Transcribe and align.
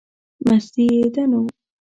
مستي 0.47 0.83
یې 0.97 1.07
ده 1.13 1.23
نو. 1.31 1.41